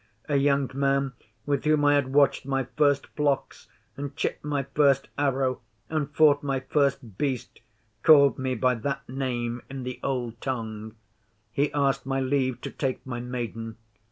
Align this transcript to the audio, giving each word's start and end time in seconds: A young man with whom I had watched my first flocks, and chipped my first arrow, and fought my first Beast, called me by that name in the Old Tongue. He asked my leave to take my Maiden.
A 0.27 0.35
young 0.35 0.71
man 0.73 1.13
with 1.45 1.63
whom 1.65 1.85
I 1.85 1.93
had 1.93 2.11
watched 2.11 2.43
my 2.43 2.63
first 2.75 3.05
flocks, 3.15 3.67
and 3.95 4.15
chipped 4.15 4.43
my 4.43 4.63
first 4.63 5.09
arrow, 5.15 5.61
and 5.91 6.09
fought 6.09 6.41
my 6.41 6.59
first 6.59 7.19
Beast, 7.19 7.59
called 8.01 8.39
me 8.39 8.55
by 8.55 8.73
that 8.73 9.07
name 9.07 9.61
in 9.69 9.83
the 9.83 9.99
Old 10.01 10.41
Tongue. 10.41 10.95
He 11.51 11.71
asked 11.71 12.07
my 12.07 12.19
leave 12.19 12.59
to 12.61 12.71
take 12.71 13.05
my 13.05 13.19
Maiden. 13.19 13.77